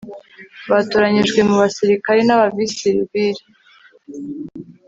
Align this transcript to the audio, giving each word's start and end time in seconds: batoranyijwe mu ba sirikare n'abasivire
batoranyijwe 0.71 1.39
mu 1.47 1.55
ba 1.59 1.67
sirikare 1.75 2.21
n'abasivire 2.23 3.33